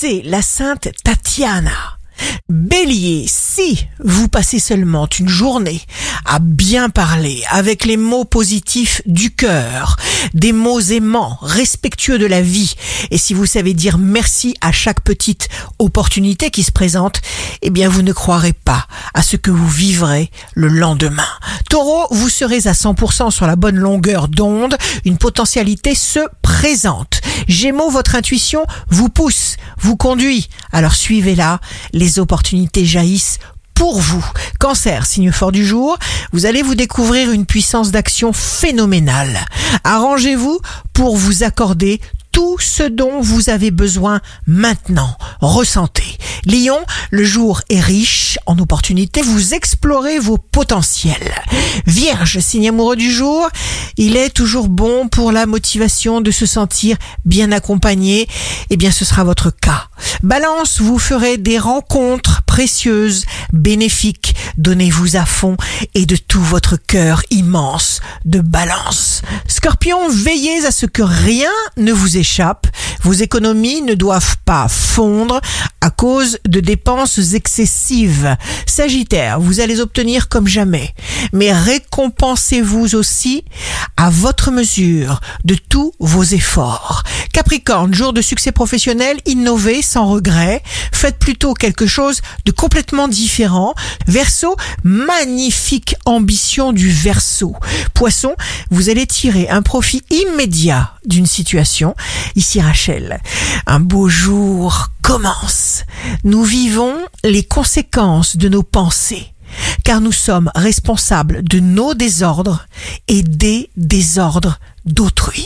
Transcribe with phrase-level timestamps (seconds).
[0.00, 1.98] c'est la sainte Tatiana.
[2.48, 5.82] Bélier, si vous passez seulement une journée
[6.24, 9.96] à bien parler avec les mots positifs du cœur,
[10.32, 12.76] des mots aimants, respectueux de la vie,
[13.10, 17.20] et si vous savez dire merci à chaque petite opportunité qui se présente,
[17.60, 21.28] eh bien vous ne croirez pas à ce que vous vivrez le lendemain.
[21.70, 27.20] Taureau, vous serez à 100% sur la bonne longueur d'onde, une potentialité se présente.
[27.46, 31.60] Gémeaux, votre intuition vous pousse, vous conduit, alors suivez-la,
[31.92, 33.38] les opportunités jaillissent
[33.72, 34.26] pour vous.
[34.58, 35.96] Cancer, signe fort du jour,
[36.32, 39.38] vous allez vous découvrir une puissance d'action phénoménale.
[39.84, 40.58] Arrangez-vous
[40.92, 42.00] pour vous accorder
[42.40, 45.14] tout ce dont vous avez besoin maintenant.
[45.42, 46.16] Ressentez.
[46.46, 46.78] Lion,
[47.10, 51.34] le jour est riche en opportunités, vous explorez vos potentiels.
[51.86, 53.50] Vierge, signe amoureux du jour,
[53.98, 58.26] il est toujours bon pour la motivation de se sentir bien accompagné.
[58.70, 59.88] Eh bien, ce sera votre cas.
[60.22, 64.34] Balance, vous ferez des rencontres précieuses, bénéfiques.
[64.58, 65.56] Donnez-vous à fond
[65.94, 69.22] et de tout votre cœur immense de balance.
[69.48, 71.48] Scorpion, veillez à ce que rien
[71.78, 72.66] ne vous échappe.
[73.02, 75.40] Vos économies ne doivent pas fondre
[75.80, 78.36] à cause de dépenses excessives.
[78.66, 80.92] Sagittaire, vous allez obtenir comme jamais.
[81.32, 83.46] Mais récompensez-vous aussi
[83.96, 87.04] à votre mesure de tous vos efforts.
[87.32, 90.62] Capricorne, jour de succès professionnel, innovez sans regret.
[90.92, 93.74] Faites plutôt quelque chose de complètement différent.
[94.06, 97.54] Verseau, magnifique ambition du Verseau.
[97.94, 98.34] Poisson,
[98.70, 101.94] vous allez tirer un profit immédiat d'une situation.
[102.36, 103.20] Ici Rachel,
[103.66, 105.84] un beau jour commence.
[106.24, 109.32] Nous vivons les conséquences de nos pensées
[109.84, 112.66] car nous sommes responsables de nos désordres
[113.08, 115.38] et des désordres d'autrui.